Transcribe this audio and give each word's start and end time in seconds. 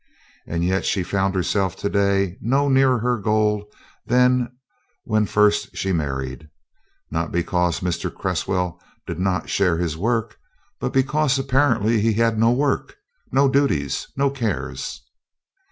And 0.47 0.63
yet 0.65 0.83
she 0.83 1.03
found 1.03 1.35
herself 1.35 1.75
today 1.75 2.35
no 2.41 2.67
nearer 2.67 2.97
her 3.01 3.19
goal 3.19 3.67
than 4.03 4.51
when 5.03 5.27
first 5.27 5.77
she 5.77 5.93
married. 5.93 6.49
Not 7.11 7.31
because 7.31 7.81
Mr. 7.81 8.11
Cresswell 8.11 8.81
did 9.05 9.19
not 9.19 9.47
share 9.47 9.77
his 9.77 9.95
work, 9.95 10.39
but 10.79 10.91
because, 10.91 11.37
apparently, 11.37 12.01
he 12.01 12.13
had 12.13 12.39
no 12.39 12.51
work, 12.51 12.95
no 13.31 13.47
duties, 13.47 14.07
no 14.17 14.31
cares. 14.31 15.03